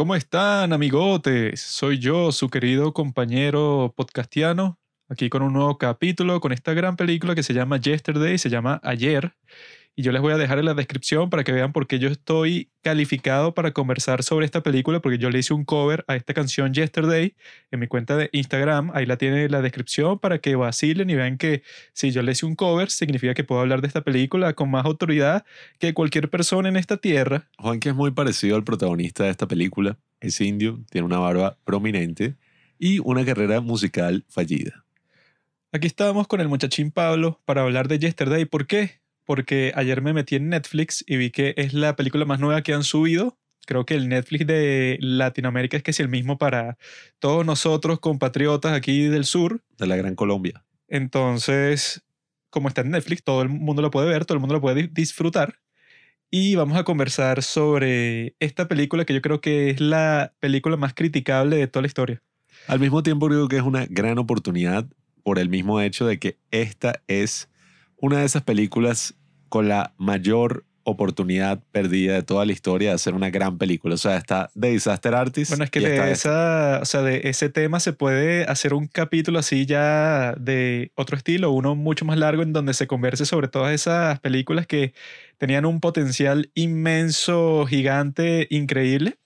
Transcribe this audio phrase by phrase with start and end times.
[0.00, 1.60] ¿Cómo están, amigotes?
[1.60, 4.80] Soy yo, su querido compañero podcastiano,
[5.10, 8.80] aquí con un nuevo capítulo, con esta gran película que se llama Yesterday, se llama
[8.82, 9.36] Ayer.
[9.96, 12.08] Y yo les voy a dejar en la descripción para que vean por qué yo
[12.08, 16.32] estoy calificado para conversar sobre esta película, porque yo le hice un cover a esta
[16.32, 17.34] canción Yesterday
[17.70, 18.92] en mi cuenta de Instagram.
[18.94, 22.32] Ahí la tiene en la descripción para que vacilen y vean que si yo le
[22.32, 25.44] hice un cover, significa que puedo hablar de esta película con más autoridad
[25.78, 27.48] que cualquier persona en esta tierra.
[27.58, 29.98] Juan, que es muy parecido al protagonista de esta película.
[30.20, 32.36] Es indio, tiene una barba prominente
[32.78, 34.84] y una carrera musical fallida.
[35.72, 38.44] Aquí estamos con el muchachín Pablo para hablar de Yesterday.
[38.44, 39.00] ¿Por qué?
[39.30, 42.74] Porque ayer me metí en Netflix y vi que es la película más nueva que
[42.74, 43.38] han subido.
[43.64, 46.76] Creo que el Netflix de Latinoamérica es que es el mismo para
[47.20, 49.62] todos nosotros, compatriotas aquí del sur.
[49.78, 50.64] De la Gran Colombia.
[50.88, 52.02] Entonces,
[52.50, 54.82] como está en Netflix, todo el mundo lo puede ver, todo el mundo lo puede
[54.82, 55.60] di- disfrutar.
[56.28, 60.92] Y vamos a conversar sobre esta película que yo creo que es la película más
[60.92, 62.20] criticable de toda la historia.
[62.66, 64.88] Al mismo tiempo creo que es una gran oportunidad
[65.22, 67.48] por el mismo hecho de que esta es
[68.02, 69.14] una de esas películas
[69.50, 73.94] con la mayor oportunidad perdida de toda la historia de hacer una gran película.
[73.94, 75.50] O sea, está The Disaster Artist.
[75.50, 79.38] Bueno, es que de, esa, o sea, de ese tema se puede hacer un capítulo
[79.38, 83.74] así ya de otro estilo, uno mucho más largo en donde se converse sobre todas
[83.74, 84.94] esas películas que
[85.38, 89.18] tenían un potencial inmenso, gigante, increíble.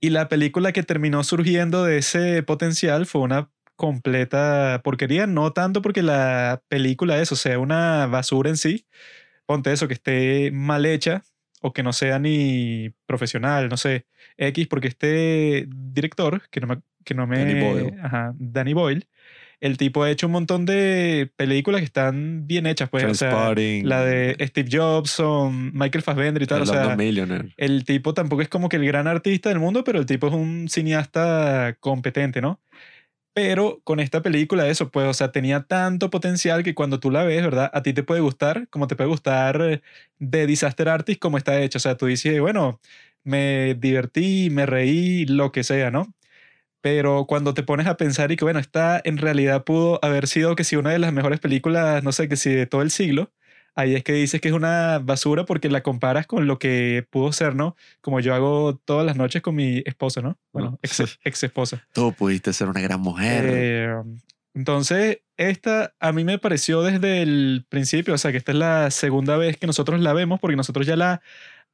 [0.00, 5.82] Y la película que terminó surgiendo de ese potencial fue una completa porquería, no tanto
[5.82, 8.86] porque la película eso sea una basura en sí,
[9.46, 11.22] ponte eso, que esté mal hecha
[11.60, 16.78] o que no sea ni profesional, no sé, X, porque este director, que no me...
[17.04, 17.94] Que no me Danny Boyle.
[18.02, 19.06] Ajá, Danny Boyle,
[19.60, 23.52] el tipo ha hecho un montón de películas que están bien hechas, pues, o sea,
[23.54, 26.96] la de Steve Jobs o Michael Fassbender y tal, o sea,
[27.58, 30.32] el tipo tampoco es como que el gran artista del mundo, pero el tipo es
[30.32, 32.62] un cineasta competente, ¿no?
[33.36, 37.24] Pero con esta película, eso, pues, o sea, tenía tanto potencial que cuando tú la
[37.24, 37.68] ves, ¿verdad?
[37.74, 39.82] A ti te puede gustar, como te puede gustar
[40.20, 41.78] de Disaster Artist, como está hecho.
[41.78, 42.80] O sea, tú dices, bueno,
[43.24, 46.14] me divertí, me reí, lo que sea, ¿no?
[46.82, 50.56] Pero cuando te pones a pensar y que, bueno, esta en realidad pudo haber sido
[50.56, 53.32] que si una de las mejores películas, no sé, que si de todo el siglo,
[53.74, 57.32] ahí es que dices que es una basura porque la comparas con lo que pudo
[57.32, 57.76] ser, ¿no?
[58.00, 60.38] Como yo hago todas las noches con mi esposa, ¿no?
[60.52, 60.78] Bueno, No.
[60.82, 61.86] ex, ex esposa.
[61.92, 63.44] Tú pudiste ser una gran mujer.
[63.46, 63.94] Eh,
[64.54, 68.90] entonces, esta a mí me pareció desde el principio, o sea, que esta es la
[68.90, 71.22] segunda vez que nosotros la vemos porque nosotros ya la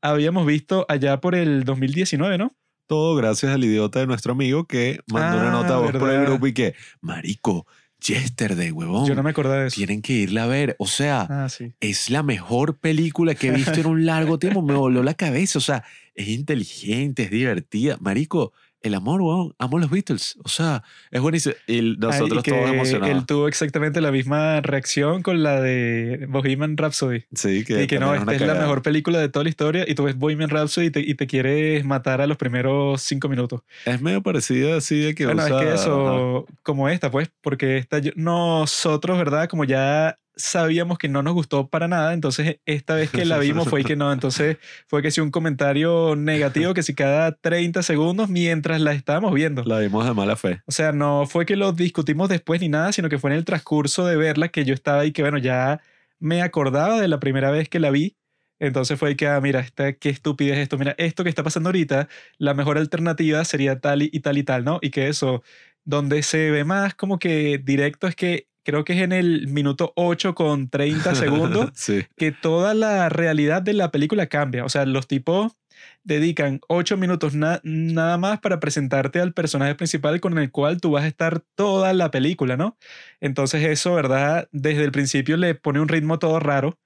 [0.00, 2.54] habíamos visto allá por el 2019, ¿no?
[2.86, 6.08] Todo gracias al idiota de nuestro amigo que mandó una Ah, nota a voz por
[6.10, 6.26] el verdad.
[6.30, 7.66] grupo y que, marico,
[8.00, 9.06] Yesterday, huevón.
[9.06, 9.76] Yo no me acordaba de eso.
[9.76, 10.74] Tienen que irla a ver.
[10.78, 11.72] O sea, Ah, sí.
[11.80, 14.62] es la mejor película que he visto en un largo tiempo.
[14.62, 15.58] Me voló la cabeza.
[15.58, 15.84] O sea,
[16.14, 17.96] es inteligente, es divertida.
[18.00, 19.54] Marico, el amor, weón.
[19.58, 20.36] Amo los Beatles.
[20.44, 21.54] O sea, es buenísimo.
[21.66, 23.14] Y nosotros y que todos emocionados.
[23.16, 27.24] Él tuvo exactamente la misma reacción con la de Bohemian Rhapsody.
[27.34, 29.94] Sí, que, y que no, esta es la mejor película de toda la historia y
[29.94, 33.60] tú ves Bohemian Rhapsody y te, y te quieres matar a los primeros cinco minutos.
[33.84, 35.56] Es medio parecida así de que Bueno, usa...
[35.58, 35.82] es que ajá.
[35.82, 39.48] eso, como esta, pues, porque esta, yo- nosotros, ¿verdad?
[39.48, 43.68] Como ya sabíamos que no nos gustó para nada, entonces esta vez que la vimos
[43.68, 48.28] fue que no, entonces fue que sí un comentario negativo que si cada 30 segundos
[48.28, 49.62] mientras la estábamos viendo.
[49.64, 50.62] La vimos de mala fe.
[50.66, 53.44] O sea, no fue que lo discutimos después ni nada, sino que fue en el
[53.44, 55.80] transcurso de verla que yo estaba ahí que, bueno, ya
[56.18, 58.16] me acordaba de la primera vez que la vi.
[58.58, 60.76] Entonces fue que, ah, mira, esta, qué estupidez esto.
[60.76, 64.42] Mira, esto que está pasando ahorita, la mejor alternativa sería tal y, y tal y
[64.42, 64.78] tal, ¿no?
[64.82, 65.42] Y que eso,
[65.84, 69.92] donde se ve más como que directo es que creo que es en el minuto
[69.96, 72.06] 8 con 30 segundos sí.
[72.16, 74.64] que toda la realidad de la película cambia.
[74.64, 75.56] O sea, los tipos
[76.02, 80.90] dedican ocho minutos na- nada más para presentarte al personaje principal con el cual tú
[80.92, 82.76] vas a estar toda la película, ¿no?
[83.20, 84.48] Entonces eso, ¿verdad?
[84.52, 86.78] Desde el principio le pone un ritmo todo raro.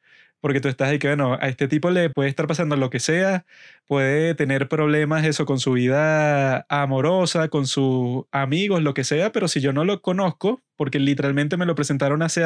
[0.44, 3.00] Porque tú estás ahí que, bueno, a este tipo le puede estar pasando lo que
[3.00, 3.47] sea,
[3.87, 9.48] puede tener problemas eso con su vida amorosa, con sus amigos, lo que sea, pero
[9.48, 12.42] si yo no lo conozco, porque literalmente me lo presentaron hace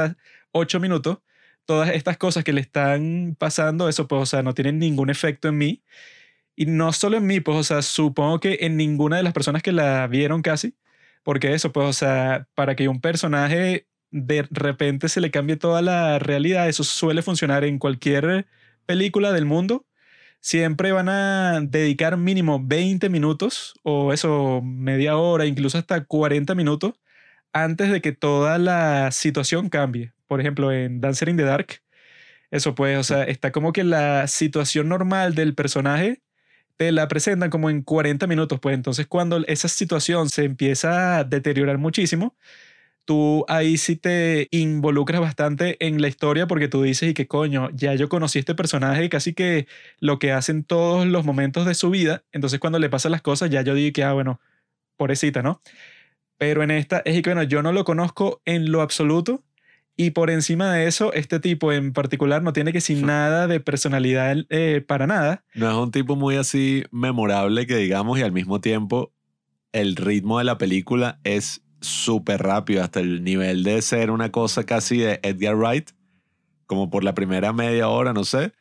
[0.53, 1.19] ocho minutos,
[1.65, 5.49] todas estas cosas que le están pasando, eso pues, o sea, no tienen ningún efecto
[5.49, 5.83] en mí.
[6.57, 9.63] Y no solo en mí, pues, o sea, supongo que en ninguna de las personas
[9.63, 10.77] que la vieron casi,
[11.25, 15.83] porque eso, pues, o sea, para que un personaje de repente se le cambie toda
[15.83, 18.47] la realidad, eso suele funcionar en cualquier
[18.87, 19.87] película del mundo.
[20.41, 26.95] Siempre van a dedicar mínimo 20 minutos o eso, media hora, incluso hasta 40 minutos
[27.53, 30.13] antes de que toda la situación cambie.
[30.27, 31.83] Por ejemplo, en Dancer in the Dark,
[32.51, 36.23] eso pues, o sea, está como que la situación normal del personaje
[36.77, 41.25] te la presentan como en 40 minutos, pues entonces cuando esa situación se empieza a
[41.25, 42.37] deteriorar muchísimo,
[43.09, 47.71] tú ahí sí te involucras bastante en la historia porque tú dices y que coño,
[47.73, 49.67] ya yo conocí a este personaje y casi que
[49.99, 53.49] lo que hacen todos los momentos de su vida, entonces cuando le pasan las cosas
[53.49, 54.43] ya yo digo que, ah, bueno,
[54.99, 55.63] pobrecita, ¿no?
[56.37, 59.43] Pero en esta es que, bueno, yo no lo conozco en lo absoluto
[59.97, 63.59] y por encima de eso, este tipo en particular no tiene que sin nada de
[63.59, 65.45] personalidad eh, para nada.
[65.55, 69.15] No es un tipo muy así memorable que digamos y al mismo tiempo
[69.73, 74.65] el ritmo de la película es súper rápido, hasta el nivel de ser una cosa
[74.65, 75.91] casi de Edgar Wright,
[76.67, 78.53] como por la primera media hora, no sé.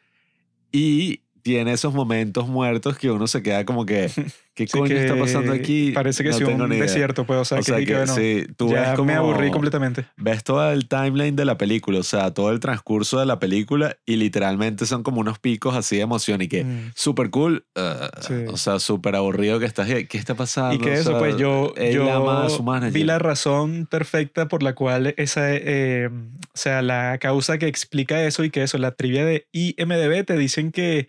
[0.71, 4.11] Y tiene esos momentos muertos que uno se queda como que,
[4.53, 5.91] ¿qué coño está pasando aquí?
[5.93, 9.13] Parece que es un desierto, pues, o sea, que, sí, tú ya ves como, me
[9.13, 10.03] aburrí completamente.
[10.17, 13.95] Ves todo el timeline de la película, o sea, todo el transcurso de la película
[14.05, 16.91] y literalmente son como unos picos así de emoción y que Mm.
[16.95, 20.75] súper cool, uh, o sea, súper aburrido que estás, ¿qué está pasando?
[20.75, 24.49] Y que O eso, sea, pues yo, yo ama a su vi la razón perfecta
[24.49, 28.77] por la cual esa, eh, o sea, la causa que explica eso y que eso,
[28.79, 31.07] la trivia de IMDB te dicen que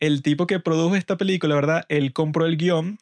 [0.00, 1.84] el tipo que produjo esta película, ¿verdad?
[1.88, 2.98] Él compró el guion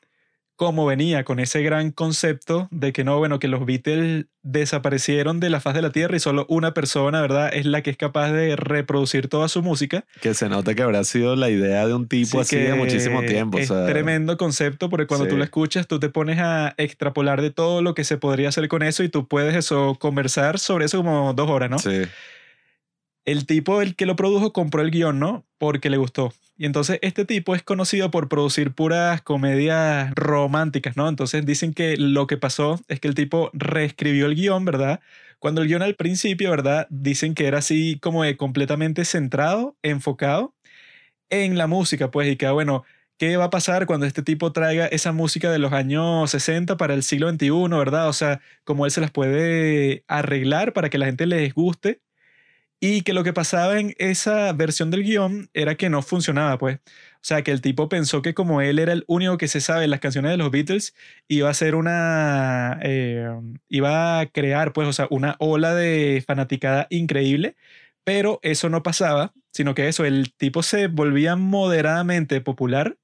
[0.56, 5.50] como venía con ese gran concepto de que no, bueno, que los Beatles desaparecieron de
[5.50, 7.50] la faz de la Tierra y solo una persona, ¿verdad?
[7.52, 10.04] Es la que es capaz de reproducir toda su música.
[10.20, 13.22] Que se nota que habrá sido la idea de un tipo Así así de muchísimo
[13.22, 13.58] tiempo.
[13.58, 17.42] Es o sea, tremendo concepto porque cuando tú lo escuchas, tú te pones a extrapolar
[17.42, 20.84] de todo lo que se podría hacer con eso y tú puedes eso conversar sobre
[20.84, 21.78] eso como dos horas, ¿no?
[21.80, 22.02] Sí.
[23.24, 25.46] El tipo, el que lo produjo, compró el guion, ¿no?
[25.58, 26.32] Porque le gustó.
[26.56, 31.08] Y entonces este tipo es conocido por producir puras comedias románticas, ¿no?
[31.08, 35.00] Entonces dicen que lo que pasó es que el tipo reescribió el guion, ¿verdad?
[35.38, 36.86] Cuando el guion al principio, ¿verdad?
[36.90, 40.54] Dicen que era así como de completamente centrado, enfocado
[41.30, 42.84] en la música, pues, y que, bueno,
[43.18, 46.94] ¿qué va a pasar cuando este tipo traiga esa música de los años 60 para
[46.94, 48.08] el siglo XXI, ¿verdad?
[48.08, 52.00] O sea, cómo él se las puede arreglar para que la gente les guste.
[52.80, 56.76] Y que lo que pasaba en esa versión del guion era que no funcionaba, pues.
[56.76, 59.88] O sea, que el tipo pensó que como él era el único que se sabe
[59.88, 60.94] las canciones de los Beatles,
[61.28, 62.78] iba a ser una...
[62.82, 63.26] eh,
[63.70, 67.56] iba a crear, pues, o sea, una ola de fanaticada increíble,
[68.04, 72.98] pero eso no pasaba, sino que eso, el tipo se volvía moderadamente popular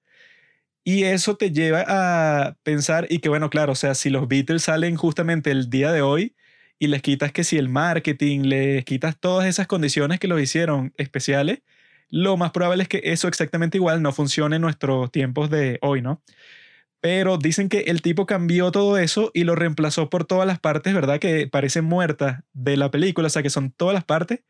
[0.84, 4.62] y eso te lleva a pensar, y que bueno, claro, o sea, si los Beatles
[4.64, 6.34] salen justamente el día de hoy
[6.80, 10.94] y les quitas que si el marketing, les quitas todas esas condiciones que los hicieron
[10.96, 11.62] especiales,
[12.08, 16.02] lo más probable es que eso exactamente igual no funcione en nuestros tiempos de hoy,
[16.02, 16.22] ¿no?
[17.00, 20.92] Pero dicen que el tipo cambió todo eso y lo reemplazó por todas las partes,
[20.92, 21.18] ¿verdad?
[21.18, 24.40] Que parecen muertas de la película, o sea, que son todas las partes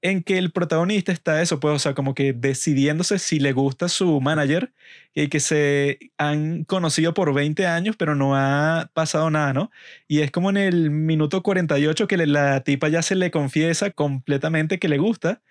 [0.00, 3.88] en que el protagonista está eso, pues, o sea, como que decidiéndose si le gusta
[3.88, 4.72] su manager
[5.14, 9.70] y que se han conocido por 20 años, pero no ha pasado nada, ¿no?
[10.06, 14.78] Y es como en el minuto 48 que la tipa ya se le confiesa completamente
[14.78, 15.42] que le gusta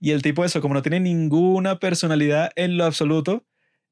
[0.00, 3.44] y el tipo eso, como no tiene ninguna personalidad en lo absoluto,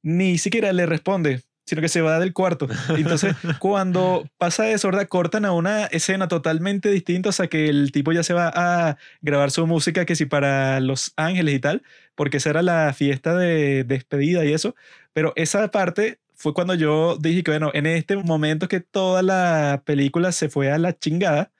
[0.03, 2.69] ni siquiera le responde, sino que se va del cuarto.
[2.97, 5.09] Entonces, cuando pasa eso, ¿verdad?
[5.09, 8.97] Cortan a una escena totalmente distinta, o sea, que el tipo ya se va a
[9.21, 11.83] grabar su música, que si para Los Ángeles y tal,
[12.15, 14.75] porque esa era la fiesta de despedida y eso,
[15.13, 19.83] pero esa parte fue cuando yo dije que, bueno, en este momento que toda la
[19.85, 21.53] película se fue a la chingada,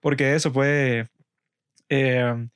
[0.00, 1.08] porque eso fue...
[1.88, 2.48] eh,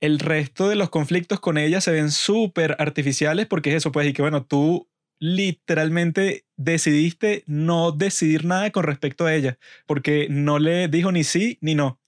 [0.00, 4.06] el resto de los conflictos con ella se ven súper artificiales porque es eso, pues,
[4.08, 10.58] y que bueno, tú literalmente decidiste no decidir nada con respecto a ella, porque no
[10.58, 11.98] le dijo ni sí ni no,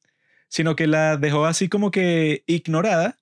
[0.48, 3.18] sino que la dejó así como que ignorada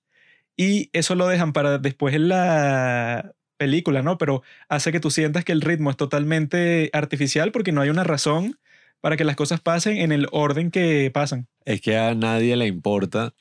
[0.55, 4.17] y eso lo dejan para después en la película, ¿no?
[4.17, 8.03] Pero hace que tú sientas que el ritmo es totalmente artificial porque no hay una
[8.03, 8.59] razón
[9.01, 11.47] para que las cosas pasen en el orden que pasan.
[11.65, 13.33] Es que a nadie le importa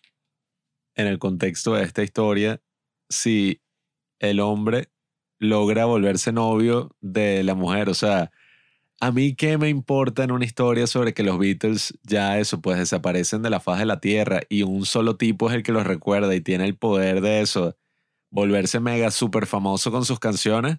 [0.95, 2.61] en el contexto de esta historia
[3.09, 3.61] si
[4.19, 4.89] el hombre
[5.39, 7.89] logra volverse novio de la mujer.
[7.89, 8.31] O sea,
[9.01, 12.79] a mí qué me importa en una historia sobre que los Beatles ya eso, pues
[12.79, 15.87] desaparecen de la faz de la tierra y un solo tipo es el que los
[15.87, 17.77] recuerda y tiene el poder de eso,
[18.31, 20.79] volverse mega súper famoso con sus canciones.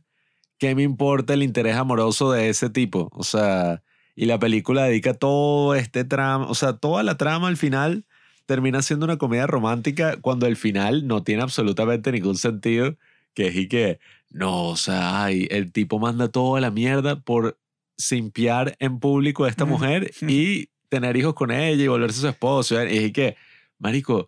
[0.57, 3.09] ¿Qué me importa el interés amoroso de ese tipo?
[3.13, 3.83] O sea,
[4.15, 8.05] y la película dedica todo este trama, o sea, toda la trama al final
[8.47, 12.97] termina siendo una comedia romántica cuando el final no tiene absolutamente ningún sentido,
[13.37, 13.99] que es y que,
[14.31, 17.59] no, o sea, ay, el tipo manda toda la mierda por
[17.95, 22.83] simpiar en público a esta mujer y tener hijos con ella y volverse su esposo.
[22.83, 23.35] Y es que,
[23.77, 24.27] marico,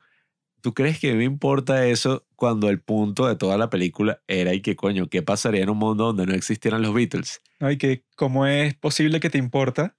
[0.61, 4.61] ¿tú crees que me importa eso cuando el punto de toda la película era y
[4.61, 7.41] que coño, qué pasaría en un mundo donde no existieran los Beatles?
[7.59, 7.71] ¿No?
[7.71, 9.97] Y que cómo es posible que te importa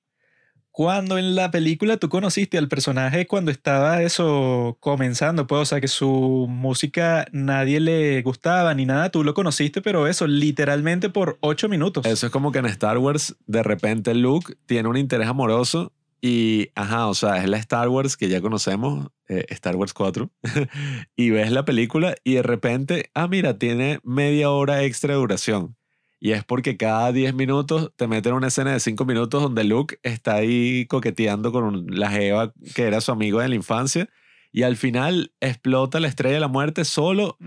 [0.72, 5.80] cuando en la película tú conociste al personaje cuando estaba eso comenzando, pues, o sea,
[5.80, 11.38] que su música nadie le gustaba ni nada, tú lo conociste, pero eso, literalmente por
[11.40, 12.06] ocho minutos.
[12.06, 16.70] Eso es como que en Star Wars, de repente Luke tiene un interés amoroso y,
[16.74, 20.30] ajá, o sea, es la Star Wars que ya conocemos, eh, Star Wars 4,
[21.16, 25.76] y ves la película y de repente, ah, mira, tiene media hora extra de duración.
[26.20, 29.98] Y es porque cada 10 minutos te meten una escena de 5 minutos donde Luke
[30.02, 34.08] está ahí coqueteando con la Jeva que era su amigo de la infancia.
[34.52, 37.38] Y al final explota la estrella de la muerte solo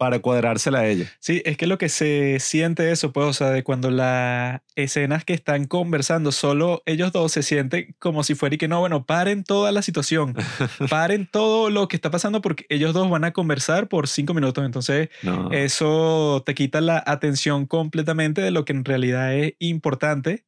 [0.00, 1.04] para cuadrársela a ella.
[1.18, 5.26] Sí, es que lo que se siente eso, pues, o sea, de cuando las escenas
[5.26, 9.04] que están conversando, solo ellos dos se sienten como si fuera y que no, bueno,
[9.04, 10.34] paren toda la situación,
[10.88, 14.64] paren todo lo que está pasando porque ellos dos van a conversar por cinco minutos.
[14.64, 15.10] Entonces,
[15.50, 20.46] eso te quita la atención completamente de lo que en realidad es importante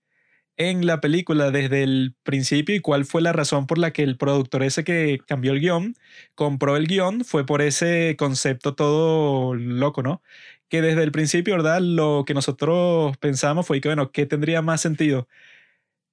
[0.57, 4.17] en la película desde el principio y cuál fue la razón por la que el
[4.17, 5.97] productor ese que cambió el guion,
[6.35, 10.23] compró el guion, fue por ese concepto todo loco, ¿no?
[10.69, 11.81] Que desde el principio, ¿verdad?
[11.81, 15.29] Lo que nosotros pensamos fue que, bueno, ¿qué tendría más sentido?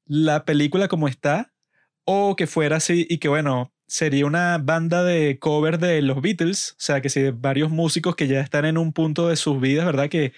[0.05, 1.53] La película como está
[2.05, 6.73] o que fuera así y que, bueno, sería una banda de cover de los Beatles,
[6.73, 9.85] o sea, que si varios músicos que ya están en un punto de sus vidas,
[9.85, 10.09] ¿verdad?
[10.09, 10.33] Que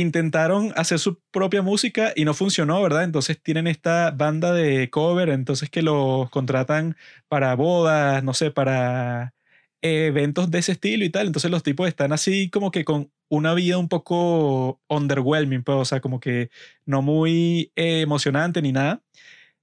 [0.00, 3.04] intentaron hacer su propia música y no funcionó, ¿verdad?
[3.04, 6.96] Entonces tienen esta banda de cover, entonces que los contratan
[7.28, 9.34] para bodas, no sé, para
[9.82, 11.26] eventos de ese estilo y tal.
[11.28, 15.84] Entonces los tipos están así como que con una vida un poco underwhelming, pues, o
[15.84, 16.50] sea, como que
[16.84, 19.02] no muy emocionante ni nada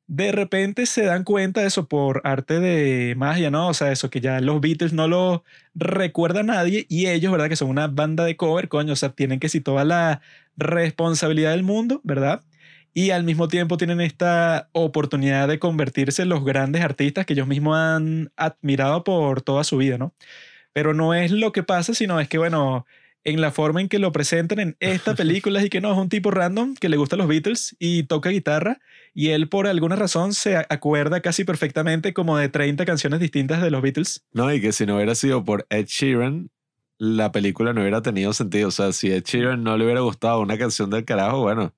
[0.08, 3.70] de repente se dan cuenta de eso por arte de magia, ¿no?
[3.70, 5.44] O sea, eso que ya los Beatles no lo
[5.76, 7.50] recuerda a nadie y ellos, ¿verdad?
[7.50, 10.22] Que son una banda de cover, coño, o sea, tienen que si toda la
[10.58, 12.44] responsabilidad del mundo, ¿verdad?
[12.94, 17.48] Y al mismo tiempo tienen esta oportunidad de convertirse en los grandes artistas que ellos
[17.48, 20.14] mismos han admirado por toda su vida, ¿no?
[20.74, 22.86] Pero no es lo que pasa, sino es que, bueno,
[23.24, 26.10] en la forma en que lo presentan en esta película y que no es un
[26.10, 28.80] tipo random que le gusta los Beatles y toca guitarra
[29.14, 33.70] y él por alguna razón se acuerda casi perfectamente como de 30 canciones distintas de
[33.70, 34.26] los Beatles.
[34.34, 36.50] No, y que si no hubiera sido por Ed Sheeran,
[36.98, 38.70] la película no hubiera tenido sentido.
[38.70, 41.74] O sea, si Ed Sheeran no le hubiera gustado una canción del carajo, bueno,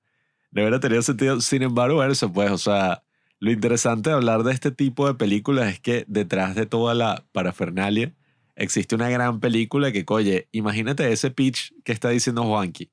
[0.50, 1.40] no hubiera tenido sentido.
[1.40, 3.02] Sin embargo, eso pues, o sea,
[3.38, 7.24] lo interesante de hablar de este tipo de películas es que detrás de toda la
[7.32, 8.14] parafernalia,
[8.54, 12.90] existe una gran película que, oye, imagínate ese pitch que está diciendo Juanqui.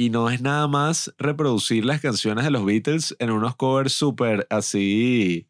[0.00, 4.46] Y no es nada más reproducir las canciones de los Beatles en unos covers súper
[4.48, 5.46] así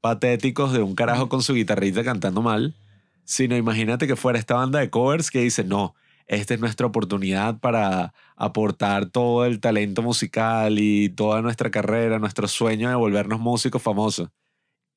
[0.00, 2.76] patéticos de un carajo con su guitarrita cantando mal,
[3.24, 5.96] sino imagínate que fuera esta banda de covers que dice, no,
[6.28, 12.46] esta es nuestra oportunidad para aportar todo el talento musical y toda nuestra carrera, nuestro
[12.46, 14.28] sueño de volvernos músicos famosos.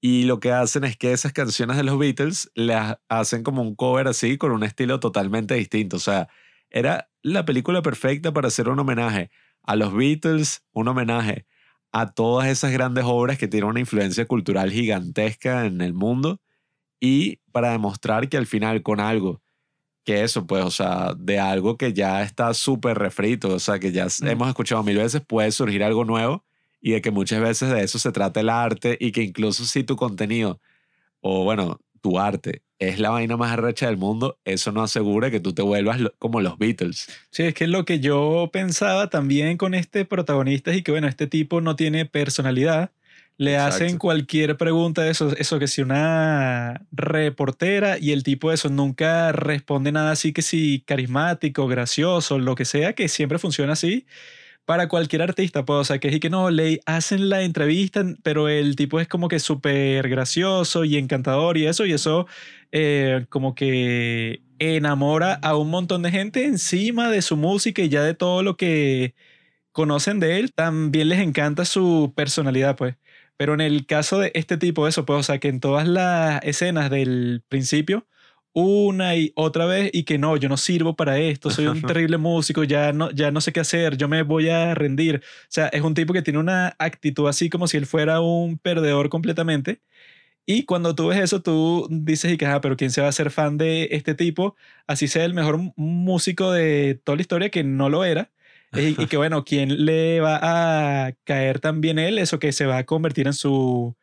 [0.01, 3.73] Y lo que hacen es que esas canciones de los Beatles las hacen como un
[3.73, 5.95] cover así, con un estilo totalmente distinto.
[5.95, 6.29] O sea,
[6.73, 9.29] era la película perfecta para hacer un homenaje
[9.61, 11.45] a los Beatles, un homenaje
[11.93, 16.41] a todas esas grandes obras que tienen una influencia cultural gigantesca en el mundo
[16.99, 19.41] y para demostrar que al final con algo
[20.03, 23.93] que eso, pues, o sea, de algo que ya está súper refrito, o sea, que
[23.93, 26.43] ya hemos escuchado mil veces, puede surgir algo nuevo
[26.81, 29.83] y de que muchas veces de eso se trata el arte y que incluso si
[29.83, 30.59] tu contenido
[31.21, 35.39] o bueno, tu arte es la vaina más arrecha del mundo, eso no asegura que
[35.39, 37.07] tú te vuelvas como los Beatles.
[37.29, 41.07] Sí, es que es lo que yo pensaba también con este protagonista y que bueno,
[41.07, 42.91] este tipo no tiene personalidad.
[43.37, 48.55] Le hacen cualquier pregunta de eso, eso que si una reportera y el tipo de
[48.55, 53.73] eso nunca responde nada así que si carismático, gracioso, lo que sea, que siempre funciona
[53.73, 54.05] así
[54.65, 58.03] para cualquier artista, pues, o sea, que es y que no, le hacen la entrevista,
[58.23, 62.27] pero el tipo es como que súper gracioso y encantador y eso, y eso
[62.73, 68.03] eh, como que enamora a un montón de gente encima de su música y ya
[68.03, 69.13] de todo lo que
[69.71, 72.95] conocen de él, también les encanta su personalidad, pues.
[73.37, 76.41] Pero en el caso de este tipo, eso, pues, o sea, que en todas las
[76.43, 78.07] escenas del principio,
[78.53, 82.17] una y otra vez y que no, yo no sirvo para esto, soy un terrible
[82.17, 85.17] músico, ya no, ya no sé qué hacer, yo me voy a rendir.
[85.17, 88.57] O sea, es un tipo que tiene una actitud así como si él fuera un
[88.57, 89.81] perdedor completamente.
[90.45, 93.11] Y cuando tú ves eso, tú dices, y que, ah, pero ¿quién se va a
[93.11, 94.55] hacer fan de este tipo?
[94.87, 98.31] Así sea el mejor músico de toda la historia, que no lo era.
[98.73, 102.19] Y, y que bueno, ¿quién le va a caer también él?
[102.19, 103.95] Eso que se va a convertir en su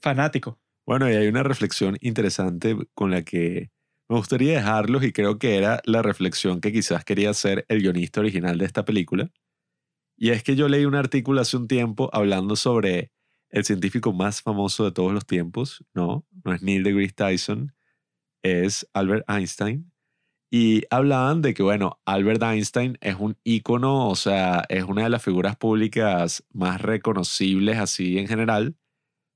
[0.00, 0.58] fanático.
[0.86, 3.70] Bueno, y hay una reflexión interesante con la que
[4.08, 8.20] me gustaría dejarlos y creo que era la reflexión que quizás quería hacer el guionista
[8.20, 9.30] original de esta película.
[10.16, 13.10] Y es que yo leí un artículo hace un tiempo hablando sobre
[13.52, 15.84] el científico más famoso de todos los tiempos.
[15.94, 17.74] No, no es Neil deGrasse Tyson,
[18.42, 19.92] es Albert Einstein.
[20.50, 25.10] Y hablaban de que, bueno, Albert Einstein es un ícono, o sea, es una de
[25.10, 28.76] las figuras públicas más reconocibles así en general.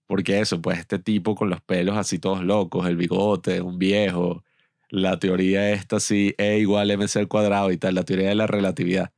[0.07, 4.45] Porque eso, pues este tipo con los pelos así todos locos, el bigote, un viejo,
[4.91, 8.47] la teoría esta así, E igual mc al cuadrado y tal, la teoría de la
[8.47, 9.13] relatividad.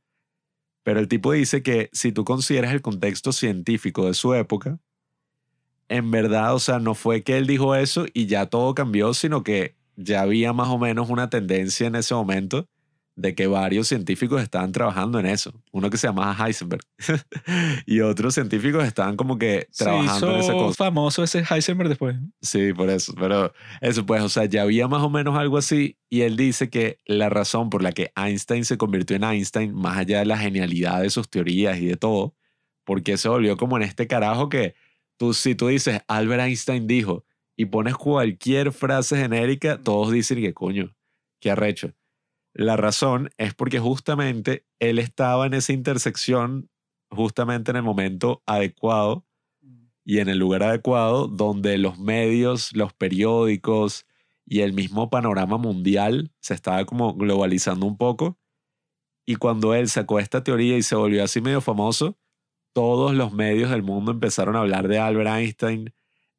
[0.83, 4.79] Pero el tipo dice que si tú consideras el contexto científico de su época,
[5.89, 9.43] en verdad, o sea, no fue que él dijo eso y ya todo cambió, sino
[9.43, 12.67] que ya había más o menos una tendencia en ese momento
[13.19, 15.51] de que varios científicos estaban trabajando en eso.
[15.73, 16.81] Uno que se llamaba Heisenberg
[17.85, 20.85] y otros científicos estaban como que trabajando en esa cosa.
[20.85, 22.15] famoso ese Heisenberg después.
[22.41, 23.13] Sí, por eso.
[23.19, 26.69] Pero eso pues, o sea, ya había más o menos algo así y él dice
[26.69, 30.37] que la razón por la que Einstein se convirtió en Einstein, más allá de la
[30.37, 32.35] genialidad de sus teorías y de todo,
[32.85, 34.75] porque se volvió como en este carajo que
[35.19, 37.25] tú, si tú dices Albert Einstein dijo,
[37.57, 40.95] y pones cualquier frase genérica, todos dicen que coño,
[41.41, 41.93] qué arrecho.
[42.53, 46.69] La razón es porque justamente él estaba en esa intersección,
[47.11, 49.25] justamente en el momento adecuado
[50.05, 54.05] y en el lugar adecuado donde los medios, los periódicos
[54.45, 58.39] y el mismo panorama mundial se estaba como globalizando un poco.
[59.25, 62.17] Y cuando él sacó esta teoría y se volvió así medio famoso,
[62.73, 65.93] todos los medios del mundo empezaron a hablar de Albert Einstein,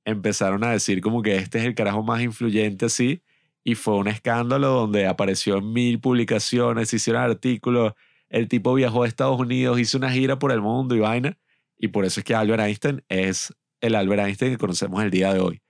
[0.05, 3.23] empezaron a decir como que este es el carajo más influyente así,
[3.63, 7.95] y fue un escándalo donde apareció en mil publicaciones, hicieron artículos,
[8.29, 11.37] el tipo viajó a Estados Unidos, hizo una gira por el mundo y vaina,
[11.79, 15.33] y por eso es que Albert Einstein es el Albert Einstein que conocemos el día
[15.33, 15.63] de hoy.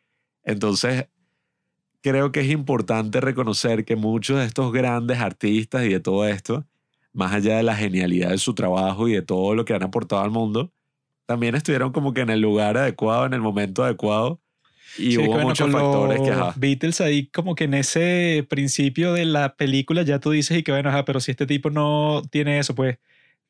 [0.43, 1.07] Entonces,
[2.03, 6.67] creo que es importante reconocer que muchos de estos grandes artistas y de todo esto,
[7.13, 10.23] más allá de la genialidad de su trabajo y de todo lo que han aportado
[10.23, 10.73] al mundo,
[11.27, 14.41] también estuvieron como que en el lugar adecuado, en el momento adecuado.
[14.99, 16.31] Y hubo muchos factores que...
[16.31, 16.55] Ajá.
[16.57, 20.73] Beatles ahí como que en ese principio de la película ya tú dices y que
[20.73, 22.99] bueno, ajá, pero si este tipo no tiene eso, pues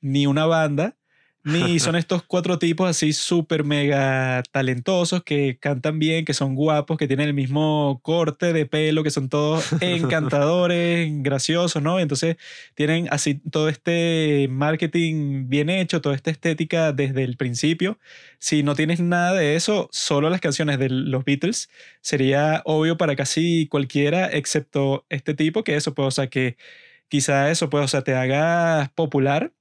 [0.03, 0.97] ni una banda,
[1.43, 6.99] ni son estos cuatro tipos así súper mega talentosos que cantan bien, que son guapos,
[6.99, 12.01] que tienen el mismo corte de pelo, que son todos encantadores, graciosos, ¿no?
[12.01, 12.37] Entonces
[12.75, 17.99] tienen así todo este marketing bien hecho, toda esta estética desde el principio.
[18.39, 23.17] Si no tienes nada de eso, solo las canciones de los Beatles sería obvio para
[23.17, 26.57] casi cualquiera, excepto este tipo, que eso, pues, o sea, que
[27.09, 29.53] quizá eso, pues, o sea, te haga popular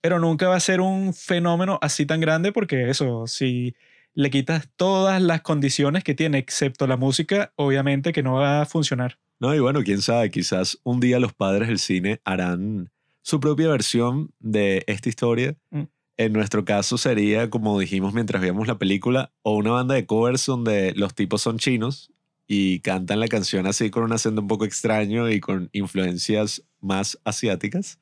[0.00, 3.74] pero nunca va a ser un fenómeno así tan grande porque eso, si
[4.14, 8.66] le quitas todas las condiciones que tiene, excepto la música, obviamente que no va a
[8.66, 9.18] funcionar.
[9.38, 12.90] No, y bueno, quién sabe, quizás un día los padres del cine harán
[13.22, 15.56] su propia versión de esta historia.
[15.70, 15.82] Mm.
[16.16, 20.44] En nuestro caso sería, como dijimos mientras veíamos la película, o una banda de covers
[20.44, 22.12] donde los tipos son chinos
[22.46, 27.18] y cantan la canción así con un acento un poco extraño y con influencias más
[27.24, 27.98] asiáticas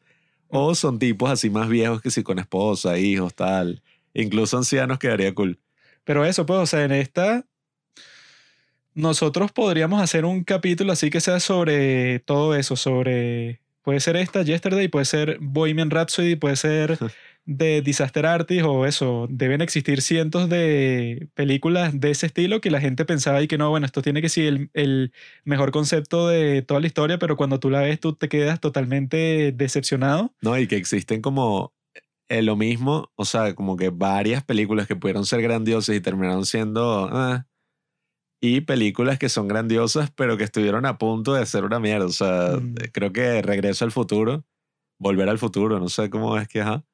[0.48, 3.82] o son tipos así más viejos que si con esposa, hijos, tal.
[4.14, 5.58] Incluso ancianos quedaría cool.
[6.04, 7.44] Pero eso, pues, o sea, en esta.
[8.94, 13.61] Nosotros podríamos hacer un capítulo así que sea sobre todo eso, sobre.
[13.82, 16.98] Puede ser esta, Yesterday, puede ser Bohemian Rhapsody, puede ser
[17.48, 22.78] de Disaster Artist o eso, deben existir cientos de películas de ese estilo que la
[22.78, 25.12] gente pensaba y que no, bueno, esto tiene que ser el, el,
[25.44, 29.52] mejor concepto de toda la historia, pero cuando tú la ves tú te quedas totalmente
[29.52, 30.34] decepcionado.
[30.42, 31.72] No, y que existen como
[32.28, 36.44] eh, lo mismo, o sea, como que varias películas que pudieron ser grandiosas y terminaron
[36.44, 37.08] siendo...
[37.11, 37.46] Ah,
[38.42, 42.04] y películas que son grandiosas, pero que estuvieron a punto de ser una mierda.
[42.04, 42.74] O sea, mm.
[42.92, 44.44] creo que Regreso al Futuro,
[44.98, 46.84] Volver al Futuro, no sé cómo es que, ajá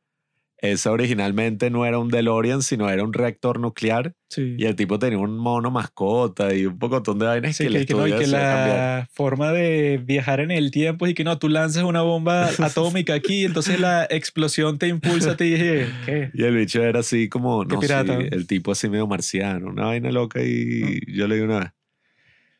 [0.64, 4.14] esa originalmente no era un DeLorean, sino era un reactor nuclear.
[4.36, 7.94] Y el tipo tenía un mono mascota y un poco de vainas que, le que,
[7.94, 11.84] no, y que la forma de viajar en el tiempo y que no, tú lanzas
[11.84, 15.54] una bomba atómica aquí, entonces la explosión te impulsa a ti.
[15.54, 16.30] ¿qué?
[16.34, 17.94] y el bicho era así como, no sé,
[18.32, 21.70] el tipo así medio marciano, una vaina loca y yo le di una vez.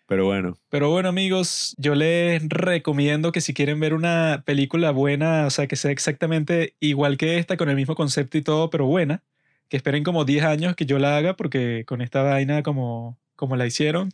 [0.07, 0.59] Pero bueno.
[0.69, 5.67] Pero bueno, amigos, yo les recomiendo que si quieren ver una película buena, o sea,
[5.67, 9.23] que sea exactamente igual que esta, con el mismo concepto y todo, pero buena,
[9.69, 13.57] que esperen como 10 años que yo la haga, porque con esta vaina como, como
[13.57, 14.11] la hicieron,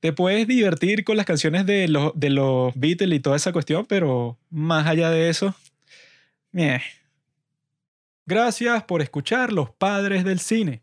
[0.00, 3.86] te puedes divertir con las canciones de los, de los Beatles y toda esa cuestión,
[3.86, 5.54] pero más allá de eso,
[8.26, 10.82] Gracias por escuchar Los Padres del Cine.